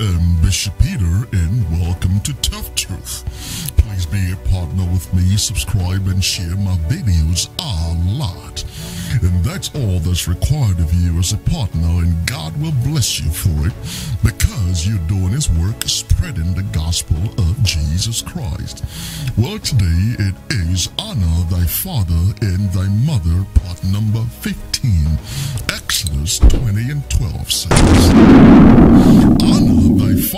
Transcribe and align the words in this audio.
am 0.00 0.40
Bishop 0.42 0.78
Peter, 0.78 1.26
and 1.32 1.80
welcome 1.80 2.20
to 2.20 2.32
Tough 2.34 2.72
Truth. 2.74 3.24
Please 3.78 4.06
be 4.06 4.32
a 4.32 4.48
partner 4.48 4.84
with 4.92 5.12
me, 5.12 5.36
subscribe, 5.36 6.06
and 6.06 6.22
share 6.22 6.56
my 6.56 6.76
videos 6.86 7.48
a 7.58 8.18
lot. 8.18 8.64
And 9.22 9.42
that's 9.42 9.74
all 9.74 9.98
that's 9.98 10.28
required 10.28 10.78
of 10.78 10.92
you 10.94 11.18
as 11.18 11.32
a 11.32 11.38
partner, 11.38 11.88
and 12.02 12.14
God 12.26 12.60
will 12.60 12.74
bless 12.84 13.20
you 13.20 13.30
for 13.30 13.66
it 13.66 13.74
because 14.22 14.86
you're 14.86 15.04
doing 15.08 15.30
His 15.30 15.50
work 15.50 15.82
spreading 15.84 16.54
the 16.54 16.68
gospel 16.72 17.18
of 17.38 17.62
Jesus 17.64 18.22
Christ. 18.22 18.84
Well, 19.36 19.58
today 19.58 20.14
it 20.18 20.34
is 20.50 20.90
Honor 20.98 21.44
Thy 21.50 21.64
Father 21.64 22.34
and 22.42 22.70
Thy 22.72 22.88
Mother, 23.04 23.44
part 23.54 23.82
number 23.84 24.22
15. 24.42 25.18
Exodus 25.74 26.38
20 26.38 26.90
and 26.90 27.10
12 27.10 27.52
says, 27.52 28.47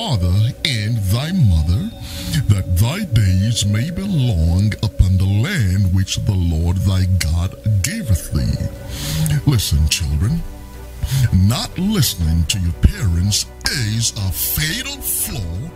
father 0.01 0.49
and 0.65 0.97
thy 1.13 1.31
mother, 1.31 1.91
that 2.49 2.65
thy 2.77 3.05
days 3.13 3.67
may 3.67 3.91
be 3.91 4.01
long 4.01 4.73
upon 4.83 5.19
the 5.19 5.27
land 5.27 5.95
which 5.95 6.17
the 6.25 6.33
Lord 6.33 6.79
thy 6.79 7.05
God 7.19 7.55
giveth 7.83 8.33
thee. 8.33 8.65
Listen, 9.47 9.87
children, 9.91 10.41
not 11.35 11.79
listening 11.79 12.45
to 12.47 12.59
your 12.61 12.73
parents 12.81 13.45
is 13.71 14.13
a 14.17 14.33
fatal 14.33 14.97
flaw 15.03 15.70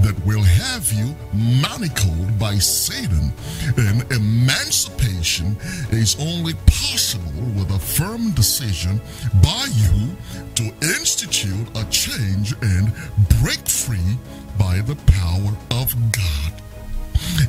that 0.00 0.14
will 0.24 0.42
have 0.42 0.92
you 0.92 1.14
manacled 1.32 2.38
by 2.38 2.56
Satan. 2.58 3.32
And 3.76 4.02
emancipation 4.12 5.56
is 5.90 6.16
only 6.20 6.54
possible 6.66 7.42
with 7.56 7.70
a 7.70 7.78
firm 7.78 8.30
decision 8.32 9.00
by 9.42 9.66
you 9.74 10.16
to 10.56 10.64
institute 10.86 11.68
a 11.76 11.84
change 11.90 12.54
and 12.62 12.92
break 13.40 13.66
free 13.68 14.16
by 14.58 14.80
the 14.80 14.96
power 15.06 15.52
of 15.80 15.94
God. 16.12 16.52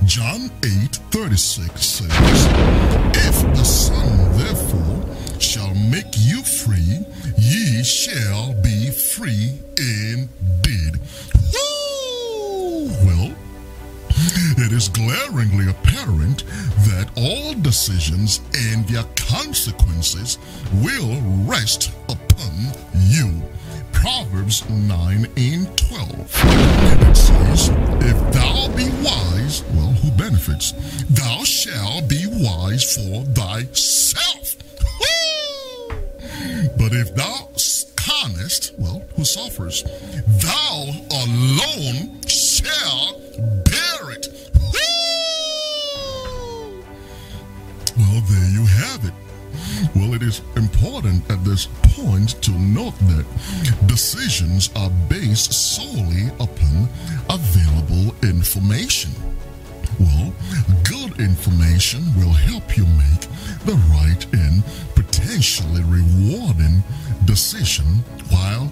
John 0.06 0.50
8 0.64 0.96
36 1.12 1.86
says, 1.86 2.10
If 3.14 3.56
the 3.56 3.64
Son 3.64 4.38
therefore 4.38 5.40
shall 5.40 5.74
make 5.76 6.14
you 6.18 6.42
free, 6.44 7.06
ye 7.38 7.84
shall 7.84 8.54
be 8.62 8.90
free 8.90 9.60
indeed. 9.78 10.67
Is 14.78 14.90
glaringly 14.90 15.68
apparent 15.72 16.44
that 16.86 17.10
all 17.18 17.56
decisions 17.56 18.42
and 18.54 18.88
their 18.88 19.04
consequences 19.16 20.38
will 20.84 21.20
rest 21.50 21.92
upon 22.08 22.54
you. 22.94 23.42
Proverbs 23.92 24.70
9 24.70 25.28
and 25.36 25.78
12. 25.78 26.20
It 27.10 27.16
says, 27.18 27.70
If 28.06 28.34
thou 28.34 28.68
be 28.76 28.88
wise, 29.04 29.64
well, 29.74 29.94
who 29.94 30.12
benefits? 30.12 30.74
Thou 31.10 31.44
shalt 31.44 32.08
be 32.08 32.26
wise 32.28 32.84
for 32.96 33.24
thyself. 33.34 34.54
But 36.78 36.94
if 36.94 37.16
thou 37.16 37.50
connest, 37.96 38.74
well, 38.78 39.04
who 39.16 39.26
suffers? 39.26 39.84
Thou 40.28 40.86
alone 41.10 42.22
shall 42.28 43.20
it 50.18 50.24
is 50.24 50.42
important 50.56 51.22
at 51.30 51.44
this 51.44 51.68
point 51.94 52.42
to 52.42 52.50
note 52.52 52.98
that 53.02 53.26
decisions 53.86 54.72
are 54.76 54.90
based 55.10 55.54
solely 55.54 56.28
upon 56.40 56.90
available 57.30 58.16
information. 58.24 59.12
Well, 60.00 60.34
good 60.90 61.20
information 61.20 62.02
will 62.16 62.34
help 62.34 62.76
you 62.76 62.86
make 62.86 63.22
the 63.70 63.78
right 63.94 64.26
and 64.34 64.64
potentially 64.96 65.84
rewarding 65.84 66.82
decision, 67.26 67.86
while 68.30 68.72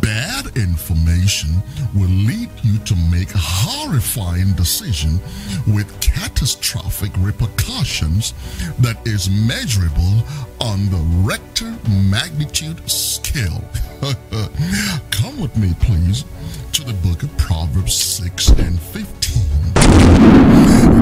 bad 0.00 0.56
information 0.56 1.50
will 1.94 2.08
lead 2.08 2.50
you 2.62 2.78
to 2.80 2.94
make 3.10 3.34
a 3.34 3.38
horrifying 3.38 4.52
decision 4.54 5.20
with 5.66 6.00
catastrophic 6.00 7.12
repercussions 7.18 8.34
that 8.78 8.96
is 9.06 9.28
measurable 9.30 10.24
on 10.60 10.86
the 10.90 11.02
Richter 11.22 11.74
magnitude 12.10 12.88
scale. 12.88 13.64
Come 15.10 15.40
with 15.40 15.56
me, 15.56 15.74
please, 15.80 16.24
to 16.72 16.84
the 16.84 16.94
book 16.94 17.22
of 17.22 17.36
Proverbs 17.36 17.94
6 17.94 18.48
and 18.48 18.80
15. 18.80 19.42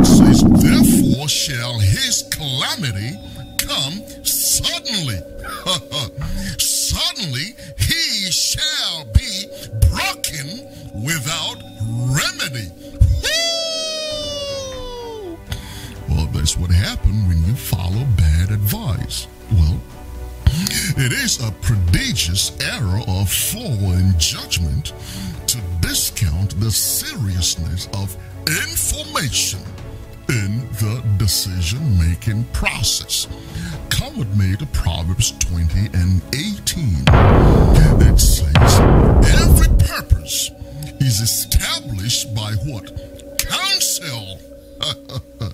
It 0.01 0.07
says, 0.07 0.43
Therefore 0.43 1.29
shall 1.29 1.79
his 1.79 2.25
calamity 2.31 3.17
come 3.59 4.03
suddenly. 4.25 5.21
suddenly 6.59 7.55
he 7.79 8.09
shall 8.31 9.05
be 9.13 9.47
broken 9.89 10.69
without 11.05 11.57
remedy. 12.09 12.71
Well, 16.09 16.27
that's 16.33 16.57
what 16.57 16.71
happened 16.71 17.29
when 17.29 17.45
you 17.45 17.55
follow 17.55 18.05
bad 18.17 18.51
advice. 18.51 19.27
Well, 19.53 19.81
it 20.97 21.13
is 21.13 21.41
a 21.43 21.53
prodigious 21.53 22.59
error 22.61 23.01
of 23.09 23.31
flaw 23.31 23.93
in 23.93 24.15
judgment 24.19 24.93
to 25.47 25.59
discount 25.81 26.59
the 26.61 26.71
seriousness 26.71 27.89
of 27.95 28.17
information 28.47 29.61
in 30.29 30.61
the 30.79 31.03
decision 31.17 31.99
making 31.99 32.45
process. 32.53 33.27
With 34.21 34.37
me 34.37 34.55
to 34.57 34.67
Proverbs 34.67 35.33
20 35.39 35.97
and 35.97 36.21
18. 36.35 37.05
It 38.07 38.21
says, 38.21 38.81
Every 39.41 39.69
purpose 39.79 40.51
is 41.01 41.23
established 41.23 42.35
by 42.35 42.53
what? 42.67 42.85
Counsel. 43.39 44.39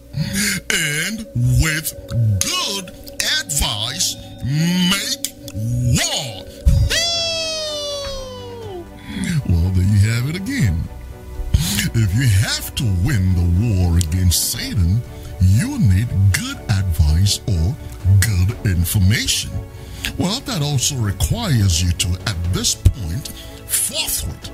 and 0.75 1.29
with 1.63 1.95
good 2.43 2.91
advice, 3.39 4.17
make 4.91 5.31
war. 5.55 6.45
well, 9.49 9.71
there 9.71 9.85
you 9.85 10.11
have 10.11 10.29
it 10.29 10.35
again. 10.35 10.83
If 11.53 12.17
you 12.17 12.27
have 12.45 12.75
to 12.75 12.85
win 13.07 13.33
the 13.37 13.47
war 13.63 13.97
against 13.99 14.51
Satan, 14.51 15.01
you 15.41 15.79
need 15.79 16.09
good 16.33 16.57
advice 16.63 16.76
or 17.49 17.77
good 18.21 18.67
information. 18.67 19.51
Well, 20.19 20.41
that 20.41 20.63
also 20.63 20.97
requires 20.97 21.83
you 21.83 21.93
to, 21.93 22.09
at 22.27 22.37
this 22.53 22.75
point, 22.75 23.29
forthwith 23.67 24.51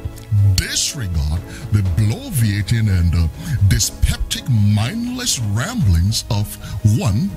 disregard 0.57 1.41
the 1.73 1.81
bloviating 1.97 2.89
and 2.89 3.15
uh, 3.15 3.29
dyspeptic, 3.69 4.49
mindless 4.49 5.39
ramblings 5.39 6.25
of 6.31 6.55
one, 6.99 7.31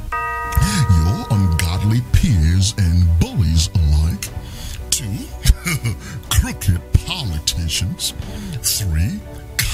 your 1.00 1.26
ungodly 1.32 2.02
peers 2.14 2.74
and 2.78 3.08
bullies 3.20 3.70
alike, 3.76 4.30
two, 4.90 5.26
crooked 6.30 6.82
politicians, 7.06 8.14
three, 8.62 9.20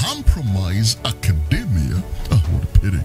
compromise 0.02 0.96
academia, 1.04 2.02
oh, 2.32 2.42
what 2.50 2.64
a 2.64 2.80
pity, 2.80 2.98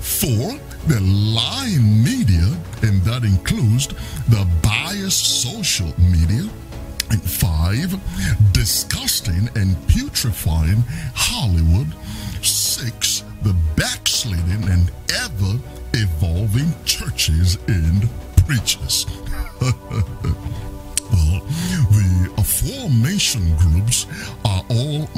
four, 0.00 0.58
the 0.86 1.00
lying 1.00 2.02
media, 2.02 2.46
and 2.82 3.02
that 3.02 3.24
includes 3.24 3.88
the 4.28 4.48
biased 4.62 5.42
social 5.42 5.92
media, 5.98 6.48
and 7.10 7.22
five, 7.22 7.94
disgusting 8.52 9.48
and 9.56 9.76
putrefying 9.88 10.82
Hollywood. 11.14 11.88
Six, 12.42 13.24
the 13.42 13.54
backsliding 13.76 14.68
and 14.70 14.90
ever 15.14 15.58
evolving 15.92 16.72
churches 16.84 17.58
and 17.66 18.08
preachers. 18.46 19.06
aforementioned 22.60 23.56
groups 23.58 24.06
are 24.44 24.62
all 24.68 25.08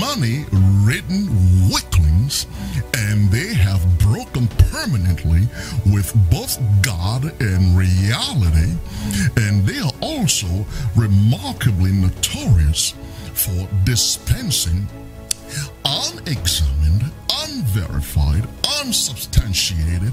money 0.00 0.44
ridden 0.84 1.28
wicklings 1.70 2.46
and 2.94 3.30
they 3.30 3.54
have 3.54 3.98
broken 3.98 4.48
permanently 4.70 5.46
with 5.92 6.12
both 6.30 6.58
God 6.82 7.24
and 7.40 7.76
reality, 7.76 8.72
and 9.36 9.64
they 9.66 9.78
are 9.78 9.92
also 10.00 10.46
remarkably 10.96 11.92
notorious 11.92 12.94
for 13.32 13.68
dispensing 13.84 14.86
unexamined, 15.84 17.10
unverified, 17.46 18.46
unsubstantiated, 18.80 20.12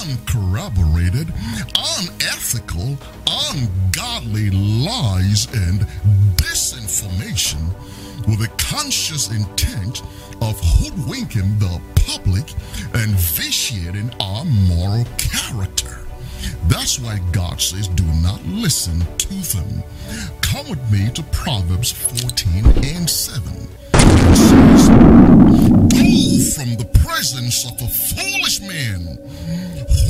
uncorroborated, 0.00 1.32
unethical, 1.76 2.96
ungodly 3.52 4.50
lies 4.50 5.46
and 5.52 5.80
disinformation 6.36 7.60
with 8.26 8.40
a 8.40 8.48
conscious 8.56 9.30
intent 9.30 10.02
of 10.40 10.58
hoodwinking 10.60 11.58
the 11.58 11.80
public 12.06 12.44
and 12.94 13.10
vitiating 13.10 14.10
our 14.20 14.44
moral 14.44 15.04
character. 15.18 15.98
That's 16.68 16.98
why 16.98 17.20
God 17.32 17.60
says, 17.60 17.88
do 17.88 18.04
not 18.22 18.42
listen 18.46 19.00
to 19.18 19.34
them. 19.56 19.82
Come 20.40 20.70
with 20.70 20.90
me 20.90 21.10
to 21.10 21.22
Proverbs 21.24 21.92
14 21.92 22.64
and 22.84 23.08
7. 23.08 23.68
It 23.94 24.36
says, 24.36 24.88
Go 24.88 26.54
from 26.54 26.76
the 26.76 26.90
presence 27.04 27.66
of 27.66 27.72
a 27.82 27.88
foolish 27.88 28.60
man 28.60 29.18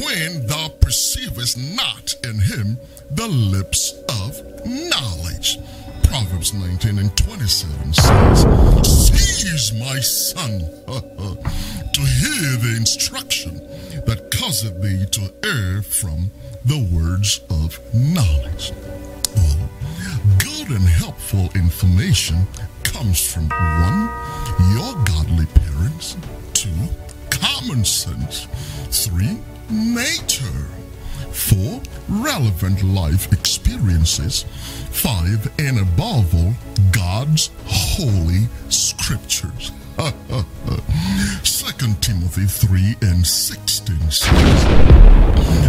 when 0.05 0.47
thou 0.47 0.69
perceivest 0.81 1.57
not 1.59 2.15
in 2.25 2.39
him 2.41 2.79
the 3.11 3.29
lips 3.29 3.93
of 4.23 4.41
knowledge. 4.67 5.59
Proverbs 6.05 6.53
19 6.53 6.99
and 6.99 7.17
27 7.17 7.95
says, 7.95 8.43
Seize 8.85 9.73
my 9.75 9.99
son 10.01 10.61
to 10.87 12.01
hear 12.01 12.57
the 12.59 12.75
instruction 12.77 13.57
that 14.07 14.31
causeth 14.31 14.81
thee 14.83 15.07
to 15.07 15.33
err 15.45 15.83
from 15.83 16.31
the 16.65 16.89
words 16.93 17.41
of 17.51 17.79
knowledge. 17.95 18.73
Well, 19.37 19.71
good 20.39 20.69
and 20.71 20.89
helpful 20.89 21.49
information 21.55 22.47
comes 22.83 23.33
from 23.33 23.49
one, 23.49 24.11
your 24.75 24.95
godly 25.05 25.47
parents, 25.47 26.17
two, 26.53 26.71
common 27.31 27.85
sense, 27.85 28.47
three, 28.91 29.39
nature, 29.73 30.69
four, 31.33 31.81
relevant 32.09 32.83
life 32.83 33.33
experiences, 33.33 34.45
five, 34.91 35.51
and 35.59 35.81
above 35.81 36.35
all, 36.35 36.53
God's 36.93 37.51
holy 37.67 38.47
scriptures. 38.69 39.73
2 39.99 40.05
Timothy 42.01 42.47
3 42.47 42.97
and 43.03 43.27
16 43.27 44.11
says, 44.11 44.65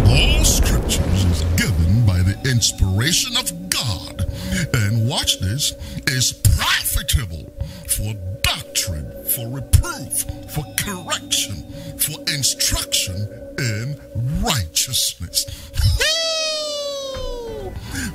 All 0.06 0.44
scriptures 0.44 1.24
is 1.24 1.42
given 1.56 2.06
by 2.06 2.18
the 2.18 2.38
inspiration 2.44 3.36
of 3.36 3.70
God, 3.70 4.26
and 4.74 5.08
watch 5.08 5.40
this, 5.40 5.72
is 6.06 6.32
profitable 6.32 7.52
for 7.88 8.14
doctrine, 8.42 9.10
for 9.24 9.48
reproof, 9.48 10.24
for 10.50 10.64
correction, 10.78 11.56
for 11.98 12.18
instruction 12.32 13.16
in 13.16 13.33
righteousness. 14.86 15.46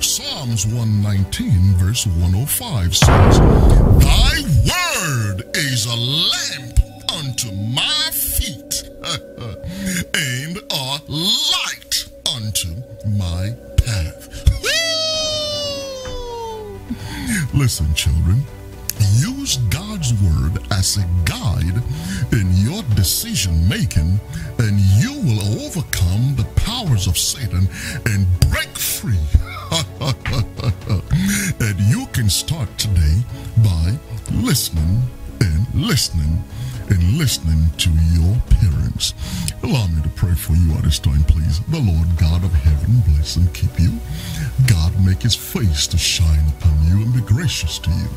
Psalms 0.00 0.66
119, 0.66 1.74
verse 1.74 2.06
105 2.06 2.96
says, 2.96 3.38
Thy 3.98 4.40
word 4.70 5.42
is 5.56 5.86
a 5.86 5.96
lamp 5.96 6.78
unto 7.18 7.50
my 7.52 8.10
feet 8.12 8.84
and 10.14 10.58
a 10.70 11.00
light 11.08 12.08
unto 12.36 12.68
my 13.18 13.50
path. 13.76 14.28
Listen, 17.54 17.92
children, 17.94 18.44
use 19.02 19.56
God's 19.68 20.12
word 20.22 20.62
as 20.70 20.96
a 20.96 21.06
guide 21.24 21.82
in 22.32 22.52
your 22.56 22.82
decision 22.94 23.68
making, 23.68 24.20
and 24.58 24.78
you 25.00 25.12
will 25.20 25.64
overcome 25.64 26.34
the 26.36 26.46
powers 26.56 27.06
of 27.06 27.18
Satan 27.18 27.68
and 28.06 28.26
break 28.50 28.76
free. 28.76 29.18
and 31.60 31.80
you 31.80 32.06
can 32.12 32.28
start 32.28 32.68
today 32.76 33.22
by 33.62 33.96
listening 34.32 35.02
and 35.40 35.66
listening 35.74 36.42
and 36.90 37.18
listening 37.18 37.70
to 37.78 37.90
your 38.12 38.36
parents. 38.50 39.14
Allow 39.62 39.86
me 39.88 40.02
to 40.02 40.08
pray 40.10 40.34
for 40.34 40.54
you 40.54 40.72
at 40.74 40.82
this 40.82 40.98
time, 40.98 41.22
please. 41.24 41.60
The 41.66 41.78
Lord 41.78 42.08
God 42.18 42.42
of 42.44 42.52
heaven 42.52 43.00
bless 43.06 43.36
and 43.36 43.52
keep 43.54 43.78
you. 43.78 43.92
God 44.66 44.92
make 45.04 45.22
his 45.22 45.36
face 45.36 45.86
to 45.88 45.98
shine 45.98 46.44
upon 46.48 46.59
you 46.90 47.02
and 47.02 47.14
be 47.14 47.20
gracious 47.22 47.78
to 47.78 47.90
you. 47.90 48.08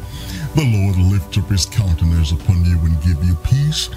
The 0.55 0.65
Lord 0.65 0.97
lift 0.97 1.37
up 1.37 1.49
his 1.49 1.65
countenance 1.65 2.31
upon 2.31 2.65
you 2.65 2.77
and 2.79 3.01
give 3.01 3.23
you 3.23 3.35
peace 3.45 3.89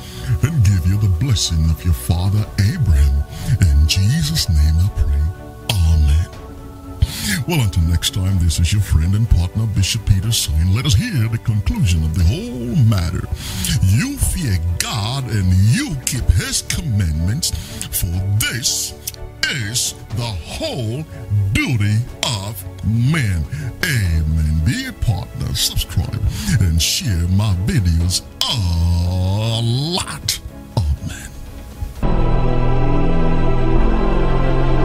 and 0.42 0.64
give 0.64 0.86
you 0.86 0.98
the 0.98 1.14
blessing 1.20 1.64
of 1.70 1.82
your 1.84 1.94
father 1.94 2.44
Abraham. 2.60 3.24
In 3.60 3.88
Jesus' 3.88 4.48
name 4.48 4.76
I 4.78 4.88
pray. 4.96 5.22
Amen. 5.72 6.26
Well, 7.48 7.60
until 7.60 7.82
next 7.84 8.14
time, 8.14 8.38
this 8.38 8.58
is 8.58 8.72
your 8.72 8.82
friend 8.82 9.14
and 9.14 9.28
partner, 9.30 9.66
Bishop 9.66 10.04
Peter, 10.06 10.32
saying, 10.32 10.74
Let 10.74 10.86
us 10.86 10.94
hear 10.94 11.28
the 11.28 11.38
conclusion 11.38 12.02
of 12.04 12.14
the 12.14 12.24
whole 12.24 12.76
matter. 12.86 13.26
You 13.82 14.16
fear 14.16 14.58
God 14.78 15.24
and 15.30 15.52
you 15.74 15.96
keep 16.06 16.24
his 16.30 16.62
commandments, 16.62 17.50
for 17.90 18.12
this 18.38 18.94
is 19.44 19.94
the 20.16 20.22
whole 20.22 21.04
duty 21.52 21.96
of 22.22 22.64
man. 22.84 23.44
Amen. 23.84 24.62
Be 24.64 24.86
a 24.86 24.92
partner, 24.92 25.54
subscribe, 25.54 26.22
and 26.60 26.80
share 26.80 27.28
my 27.28 27.54
videos 27.66 28.22
a 28.42 29.60
lot. 29.62 30.35